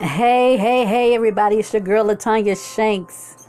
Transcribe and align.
Hey, 0.00 0.56
hey, 0.56 0.86
hey, 0.86 1.16
everybody. 1.16 1.56
It's 1.56 1.72
your 1.72 1.82
girl, 1.82 2.04
Latanya 2.04 2.56
Shanks. 2.56 3.48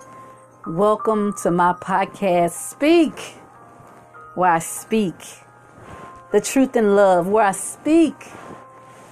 Welcome 0.65 1.35
to 1.43 1.51
my 1.51 1.73
podcast, 1.73 2.53
Speak, 2.71 3.19
where 4.33 4.53
I 4.53 4.59
speak 4.59 5.13
the 6.31 6.41
truth 6.41 6.75
and 6.75 6.95
love, 6.95 7.27
where 7.27 7.45
I 7.45 7.51
speak 7.51 8.15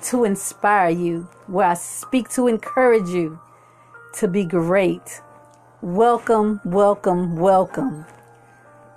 to 0.05 0.23
inspire 0.23 0.89
you, 0.89 1.30
where 1.48 1.68
I 1.68 1.76
speak 1.76 2.30
to 2.30 2.48
encourage 2.48 3.10
you 3.10 3.40
to 4.16 4.28
be 4.28 4.44
great. 4.44 5.22
Welcome, 5.84 6.60
welcome, 6.66 7.36
welcome. 7.38 8.06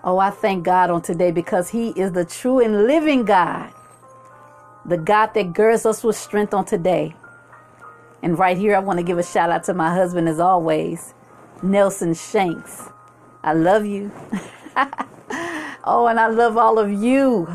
Oh, 0.02 0.18
I 0.18 0.30
thank 0.30 0.64
God 0.64 0.90
on 0.90 1.02
today 1.02 1.30
because 1.30 1.68
He 1.70 1.90
is 1.90 2.12
the 2.12 2.24
true 2.24 2.60
and 2.60 2.86
living 2.86 3.26
God, 3.26 3.70
the 4.86 4.96
God 4.98 5.34
that 5.34 5.52
girds 5.52 5.86
us 5.86 6.02
with 6.02 6.16
strength 6.16 6.54
on 6.54 6.64
today. 6.64 7.14
And 8.22 8.38
right 8.38 8.56
here, 8.56 8.76
I 8.76 8.80
want 8.80 8.98
to 8.98 9.02
give 9.02 9.18
a 9.18 9.22
shout 9.22 9.50
out 9.50 9.64
to 9.64 9.74
my 9.74 9.94
husband 9.94 10.28
as 10.28 10.40
always, 10.40 11.14
Nelson 11.62 12.14
Shanks. 12.14 12.90
I 13.42 13.54
love 13.54 13.86
you. 13.86 14.12
oh, 15.84 16.06
and 16.06 16.20
I 16.20 16.26
love 16.28 16.56
all 16.56 16.78
of 16.78 16.92
you. 16.92 17.48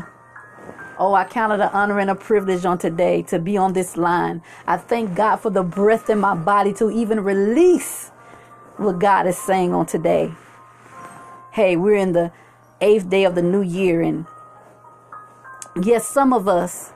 Oh, 0.98 1.14
I 1.14 1.24
count 1.24 1.52
it 1.52 1.60
an 1.60 1.70
honor 1.72 2.00
and 2.00 2.10
a 2.10 2.14
privilege 2.14 2.64
on 2.64 2.78
today 2.78 3.22
to 3.24 3.38
be 3.38 3.56
on 3.56 3.74
this 3.74 3.96
line. 3.96 4.42
I 4.66 4.78
thank 4.78 5.14
God 5.14 5.36
for 5.36 5.50
the 5.50 5.62
breath 5.62 6.10
in 6.10 6.18
my 6.18 6.34
body 6.34 6.72
to 6.74 6.90
even 6.90 7.20
release 7.20 8.10
what 8.78 8.98
God 8.98 9.26
is 9.26 9.38
saying 9.38 9.74
on 9.74 9.86
today. 9.86 10.32
Hey, 11.52 11.76
we're 11.76 11.96
in 11.96 12.12
the 12.12 12.32
eighth 12.80 13.08
day 13.08 13.24
of 13.24 13.34
the 13.34 13.42
new 13.42 13.62
year, 13.62 14.02
and 14.02 14.26
yes, 15.82 16.08
some 16.08 16.32
of 16.32 16.48
us 16.48 16.92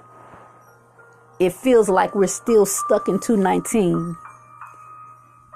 it 1.40 1.52
feels 1.52 1.88
like 1.88 2.14
we're 2.14 2.26
still 2.26 2.66
stuck 2.66 3.08
in 3.08 3.18
219 3.18 4.16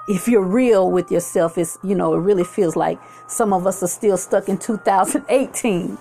if 0.07 0.27
you're 0.27 0.43
real 0.43 0.91
with 0.91 1.11
yourself 1.11 1.57
it's 1.57 1.77
you 1.83 1.95
know 1.95 2.13
it 2.13 2.19
really 2.19 2.43
feels 2.43 2.75
like 2.75 2.99
some 3.27 3.53
of 3.53 3.65
us 3.65 3.81
are 3.81 3.87
still 3.87 4.17
stuck 4.17 4.49
in 4.49 4.57
2018 4.57 5.97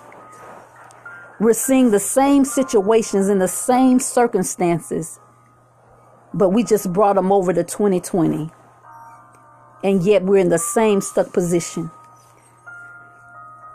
we're 1.41 1.53
seeing 1.53 1.91
the 1.91 1.99
same 2.01 2.45
situations 2.45 3.29
in 3.29 3.39
the 3.39 3.49
same 3.49 4.01
circumstances 4.01 5.21
but 6.35 6.49
we 6.49 6.65
just 6.65 6.93
brought 6.93 7.15
them 7.15 7.31
over 7.31 7.53
to 7.53 7.63
2020 7.63 8.51
and 9.85 10.03
yet 10.03 10.23
we're 10.25 10.39
in 10.39 10.49
the 10.49 10.59
same 10.59 11.01
stuck 11.01 11.33
position. 11.33 11.91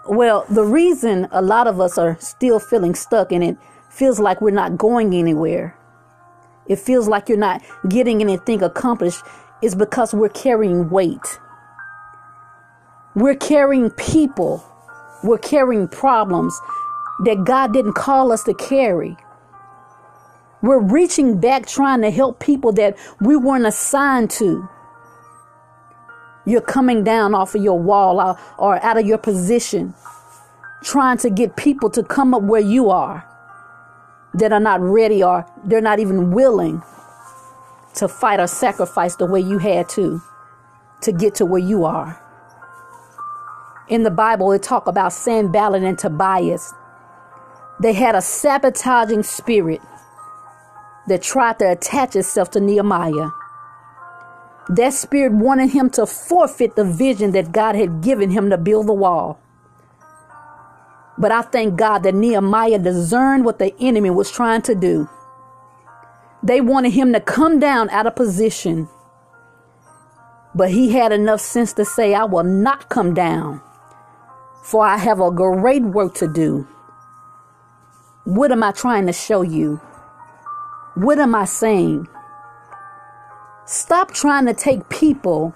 Well 0.07 0.45
the 0.49 0.63
reason 0.63 1.27
a 1.31 1.41
lot 1.41 1.67
of 1.67 1.79
us 1.79 1.97
are 1.97 2.17
still 2.19 2.59
feeling 2.59 2.95
stuck 2.95 3.31
and 3.31 3.43
it 3.43 3.57
feels 3.89 4.19
like 4.19 4.41
we're 4.41 4.51
not 4.51 4.77
going 4.77 5.13
anywhere 5.13 5.78
it 6.69 6.79
feels 6.79 7.07
like 7.07 7.27
you're 7.27 7.37
not 7.37 7.61
getting 7.89 8.21
anything 8.21 8.63
accomplished, 8.63 9.23
is 9.61 9.75
because 9.75 10.13
we're 10.13 10.29
carrying 10.29 10.89
weight. 10.89 11.39
We're 13.15 13.35
carrying 13.35 13.89
people. 13.89 14.63
We're 15.23 15.39
carrying 15.39 15.87
problems 15.89 16.57
that 17.25 17.43
God 17.43 17.73
didn't 17.73 17.93
call 17.93 18.31
us 18.31 18.43
to 18.43 18.53
carry. 18.53 19.17
We're 20.61 20.79
reaching 20.79 21.39
back 21.39 21.67
trying 21.67 22.01
to 22.01 22.11
help 22.11 22.39
people 22.39 22.71
that 22.73 22.97
we 23.19 23.35
weren't 23.35 23.65
assigned 23.65 24.29
to. 24.31 24.69
You're 26.45 26.61
coming 26.61 27.03
down 27.03 27.35
off 27.35 27.55
of 27.55 27.63
your 27.63 27.79
wall 27.79 28.21
or, 28.21 28.37
or 28.57 28.83
out 28.83 28.97
of 28.97 29.05
your 29.05 29.17
position, 29.17 29.93
trying 30.83 31.17
to 31.19 31.29
get 31.29 31.57
people 31.57 31.89
to 31.91 32.03
come 32.03 32.33
up 32.33 32.43
where 32.43 32.61
you 32.61 32.89
are 32.89 33.28
that 34.33 34.51
are 34.51 34.59
not 34.59 34.81
ready 34.81 35.23
or 35.23 35.45
they're 35.65 35.81
not 35.81 35.99
even 35.99 36.31
willing 36.31 36.81
to 37.95 38.07
fight 38.07 38.39
or 38.39 38.47
sacrifice 38.47 39.15
the 39.15 39.25
way 39.25 39.39
you 39.39 39.57
had 39.57 39.89
to 39.89 40.21
to 41.01 41.11
get 41.11 41.35
to 41.35 41.45
where 41.45 41.61
you 41.61 41.85
are. 41.85 42.21
In 43.87 44.03
the 44.03 44.11
Bible, 44.11 44.51
it 44.51 44.61
talk 44.61 44.87
about 44.87 45.13
Sanballat 45.13 45.83
and 45.83 45.97
Tobias. 45.97 46.73
They 47.81 47.93
had 47.93 48.15
a 48.15 48.21
sabotaging 48.21 49.23
spirit 49.23 49.81
that 51.07 51.23
tried 51.23 51.59
to 51.59 51.71
attach 51.71 52.15
itself 52.15 52.51
to 52.51 52.59
Nehemiah. 52.59 53.31
That 54.69 54.93
spirit 54.93 55.33
wanted 55.33 55.71
him 55.71 55.89
to 55.91 56.05
forfeit 56.05 56.75
the 56.75 56.83
vision 56.85 57.31
that 57.31 57.51
God 57.51 57.75
had 57.75 58.01
given 58.01 58.29
him 58.29 58.51
to 58.51 58.57
build 58.57 58.87
the 58.87 58.93
wall. 58.93 59.39
But 61.19 61.33
I 61.33 61.41
thank 61.41 61.75
God 61.75 62.03
that 62.03 62.15
Nehemiah 62.15 62.79
discerned 62.79 63.43
what 63.43 63.59
the 63.59 63.75
enemy 63.79 64.09
was 64.09 64.31
trying 64.31 64.61
to 64.63 64.73
do. 64.73 65.09
They 66.41 66.61
wanted 66.61 66.93
him 66.93 67.11
to 67.11 67.19
come 67.19 67.59
down 67.59 67.89
out 67.89 68.07
of 68.07 68.15
position. 68.15 68.87
But 70.55 70.71
he 70.71 70.91
had 70.91 71.11
enough 71.11 71.41
sense 71.41 71.73
to 71.73 71.83
say, 71.83 72.13
I 72.13 72.23
will 72.23 72.45
not 72.45 72.87
come 72.89 73.13
down, 73.13 73.61
for 74.63 74.85
I 74.85 74.97
have 74.97 75.19
a 75.19 75.29
great 75.29 75.83
work 75.83 76.15
to 76.15 76.27
do. 76.27 76.65
What 78.23 78.51
am 78.51 78.63
I 78.63 78.71
trying 78.71 79.05
to 79.07 79.13
show 79.13 79.41
you? 79.41 79.81
What 80.95 81.19
am 81.19 81.35
I 81.35 81.45
saying? 81.45 82.07
Stop 83.65 84.13
trying 84.13 84.45
to 84.45 84.53
take 84.53 84.89
people 84.89 85.53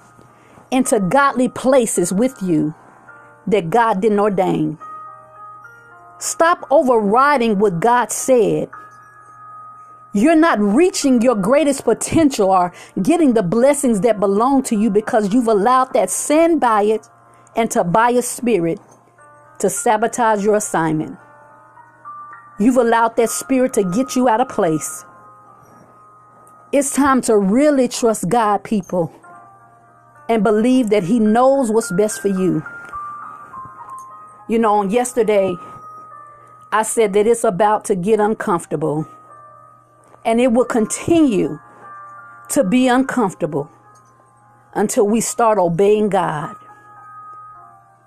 into 0.72 1.00
godly 1.00 1.50
places 1.50 2.12
with 2.12 2.42
you 2.42 2.76
that 3.48 3.70
God 3.70 4.02
didn't 4.02 4.20
ordain. 4.20 4.78
Stop 6.24 6.66
overriding 6.72 7.60
what 7.60 7.82
God 7.82 8.10
said. 8.10 8.70
You're 10.14 10.38
not 10.38 10.58
reaching 10.58 11.22
your 11.22 11.36
greatest 11.36 11.84
potential 11.84 12.50
or 12.50 12.72
getting 13.02 13.34
the 13.34 13.44
blessings 13.44 14.00
that 14.02 14.22
belong 14.22 14.64
to 14.64 14.76
you 14.78 14.90
because 14.90 15.34
you've 15.34 15.50
allowed 15.50 15.92
that 15.92 16.10
Sanballat 16.10 17.10
and 17.58 17.70
Tobias 17.70 18.26
spirit 18.26 18.80
to 19.60 19.70
sabotage 19.70 20.46
your 20.46 20.56
assignment. 20.56 21.18
You've 22.58 22.78
allowed 22.78 23.18
that 23.18 23.30
spirit 23.30 23.74
to 23.74 23.84
get 23.84 24.16
you 24.16 24.30
out 24.30 24.40
of 24.40 24.48
place. 24.48 25.04
It's 26.72 26.96
time 26.96 27.20
to 27.24 27.38
really 27.38 27.90
trust 27.90 28.30
God, 28.30 28.64
people, 28.64 29.14
and 30.30 30.42
believe 30.42 30.90
that 30.92 31.04
He 31.04 31.20
knows 31.20 31.70
what's 31.70 31.92
best 31.92 32.22
for 32.22 32.30
you. 32.30 32.64
You 34.48 34.60
know, 34.60 34.76
on 34.76 34.90
yesterday, 34.90 35.58
I 36.74 36.82
said 36.82 37.14
that 37.14 37.28
it's 37.28 37.44
about 37.44 37.86
to 37.86 37.96
get 37.96 38.20
uncomfortable. 38.20 39.08
And 40.26 40.42
it 40.42 40.52
will 40.52 40.66
continue 40.66 41.60
to 42.50 42.64
be 42.64 42.88
uncomfortable 42.88 43.70
until 44.74 45.06
we 45.06 45.22
start 45.22 45.60
obeying 45.60 46.10
God. 46.10 46.56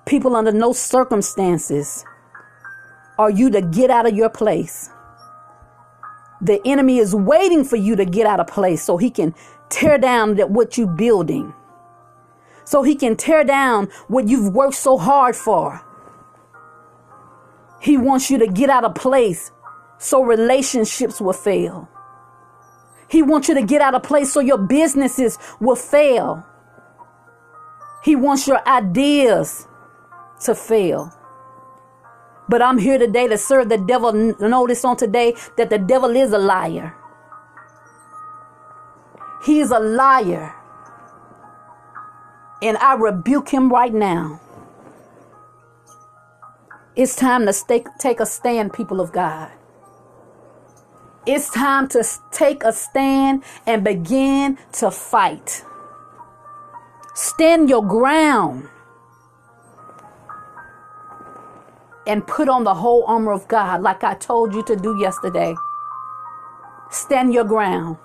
People, 0.05 0.35
under 0.35 0.51
no 0.51 0.73
circumstances 0.73 2.05
are 3.19 3.31
you 3.31 3.51
to 3.51 3.63
get 3.63 3.89
out 3.89 4.05
of 4.05 4.17
your 4.17 4.31
place. 4.31 4.91
The 6.41 6.61
enemy 6.67 6.99
is 6.99 7.15
waiting 7.15 7.63
for 7.63 7.77
you 7.77 7.95
to 7.95 8.05
get 8.05 8.27
out 8.27 8.41
of 8.41 8.49
place 8.49 8.83
so 8.83 8.97
he 8.97 9.11
can 9.11 9.33
tear 9.69 9.97
down 9.97 10.35
that 10.37 10.51
what 10.51 10.77
you're 10.77 10.89
building. 10.89 11.55
So 12.65 12.83
he 12.83 12.97
can 12.97 13.17
tear 13.17 13.45
down 13.45 13.87
what 14.09 14.27
you've 14.27 14.53
worked 14.53 14.75
so 14.75 14.99
hard 14.99 15.37
for. 15.37 15.86
He 17.81 17.97
wants 17.97 18.31
you 18.31 18.39
to 18.39 18.47
get 18.47 18.71
out 18.71 18.85
of 18.85 18.95
place 18.95 19.53
so 19.99 20.23
relationships 20.23 21.21
will 21.21 21.33
fail. 21.33 21.89
He 23.09 23.23
wants 23.23 23.49
you 23.49 23.55
to 23.55 23.63
get 23.63 23.81
out 23.81 23.95
of 23.95 24.03
place 24.03 24.33
so 24.33 24.41
your 24.41 24.59
businesses 24.59 25.39
will 25.61 25.77
fail. 25.77 26.45
He 28.03 28.17
wants 28.17 28.47
your 28.47 28.67
ideas 28.69 29.67
to 30.45 30.55
fail. 30.55 31.13
But 32.49 32.63
I'm 32.63 32.79
here 32.79 32.99
today 32.99 33.27
to 33.29 33.39
serve 33.39 33.69
the 33.69 33.79
devil. 33.79 34.13
Notice 34.13 34.85
on 34.85 34.97
today 34.97 35.35
that 35.57 35.71
the 35.71 35.79
devil 35.79 36.15
is 36.15 36.33
a 36.33 36.39
liar. 36.39 36.95
He's 39.45 39.71
a 39.71 39.79
liar. 39.79 40.55
And 42.63 42.77
I 42.79 42.95
rebuke 42.95 43.49
him 43.49 43.71
right 43.71 43.93
now. 43.93 44.41
It's 46.97 47.15
time 47.15 47.45
to 47.45 47.53
stay, 47.53 47.85
take 47.99 48.21
a 48.21 48.27
stand, 48.27 48.73
people 48.73 49.03
of 49.03 49.13
God. 49.13 49.51
It's 51.27 51.51
time 51.51 51.89
to 51.89 52.03
take 52.33 52.65
a 52.65 52.73
stand 52.73 53.45
and 53.67 53.85
begin 53.85 54.57
to 54.73 54.91
fight. 54.91 55.63
Stand 57.15 57.69
your 57.69 57.85
ground 57.87 58.71
and 62.07 62.27
put 62.27 62.49
on 62.49 62.65
the 62.65 62.73
whole 62.73 63.05
armor 63.07 63.33
of 63.33 63.47
God, 63.47 63.83
like 63.83 64.03
I 64.03 64.15
told 64.15 64.55
you 64.55 64.63
to 64.63 64.75
do 64.75 64.99
yesterday. 64.99 65.55
Stand 66.91 67.35
your 67.35 67.45
ground. 67.45 67.99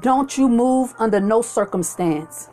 Don't 0.00 0.36
you 0.36 0.46
move 0.50 0.94
under 0.98 1.20
no 1.20 1.40
circumstance. 1.40 2.50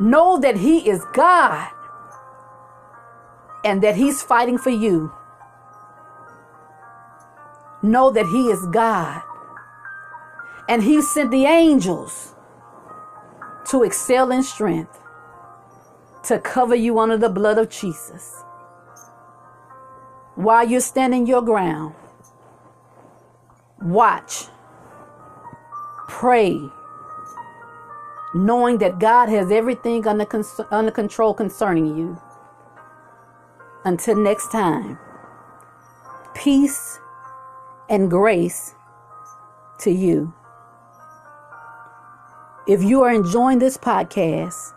Know 0.00 0.38
that 0.38 0.56
He 0.56 0.88
is 0.88 1.04
God 1.12 1.70
and 3.64 3.82
that 3.82 3.96
He's 3.96 4.22
fighting 4.22 4.58
for 4.58 4.70
you, 4.70 5.12
know 7.82 8.10
that 8.10 8.26
He 8.26 8.48
is 8.48 8.66
God. 8.66 9.22
And 10.68 10.82
he 10.82 11.02
sent 11.02 11.30
the 11.30 11.44
angels 11.44 12.34
to 13.70 13.82
excel 13.82 14.30
in 14.32 14.42
strength, 14.42 14.98
to 16.24 16.38
cover 16.38 16.74
you 16.74 16.98
under 16.98 17.18
the 17.18 17.28
blood 17.28 17.58
of 17.58 17.68
Jesus. 17.68 18.42
While 20.34 20.66
you're 20.66 20.80
standing 20.80 21.26
your 21.26 21.42
ground, 21.42 21.94
watch, 23.82 24.46
pray, 26.08 26.58
knowing 28.34 28.78
that 28.78 28.98
God 28.98 29.28
has 29.28 29.50
everything 29.50 30.06
under, 30.06 30.26
under 30.70 30.90
control 30.90 31.34
concerning 31.34 31.98
you. 31.98 32.20
Until 33.84 34.16
next 34.16 34.52
time, 34.52 34.96
peace 36.34 37.00
and 37.90 38.08
grace 38.08 38.74
to 39.80 39.90
you. 39.90 40.32
If 42.68 42.82
you 42.82 43.02
are 43.02 43.12
enjoying 43.12 43.58
this 43.58 43.76
podcast 43.76 44.72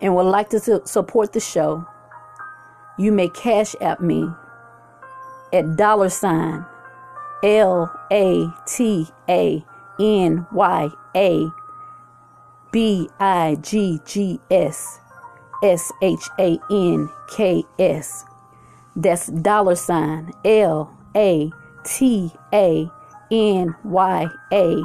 and 0.00 0.14
would 0.14 0.22
like 0.22 0.50
to 0.50 0.86
support 0.86 1.32
the 1.32 1.40
show, 1.40 1.84
you 2.96 3.10
may 3.10 3.28
Cash 3.28 3.74
App 3.80 4.00
me 4.00 4.28
at 5.52 5.76
dollar 5.76 6.08
sign 6.08 6.64
L 7.42 7.92
A 8.12 8.48
T 8.66 9.08
A 9.28 9.64
N 9.98 10.46
Y 10.52 10.90
A 11.16 11.50
B 12.70 13.08
I 13.18 13.56
G 13.60 14.00
G 14.04 14.38
S 14.50 15.00
S 15.62 15.92
H 16.02 16.28
A 16.38 16.58
N 16.70 17.10
K 17.30 17.64
S. 17.78 18.24
That's 18.94 19.26
dollar 19.26 19.74
sign 19.74 20.32
L 20.44 20.92
A 21.14 21.50
T 21.84 22.32
A 22.52 22.90
N 23.30 23.74
Y 23.84 24.28
A 24.52 24.82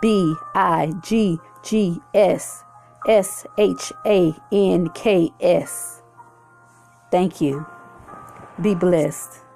B 0.00 0.34
I 0.54 0.92
G 1.02 1.38
G 1.62 2.00
S 2.14 2.64
S 3.06 3.46
H 3.56 3.92
A 4.06 4.34
N 4.52 4.88
K 4.90 5.32
S. 5.40 6.02
Thank 7.10 7.40
you. 7.40 7.66
Be 8.60 8.74
blessed. 8.74 9.47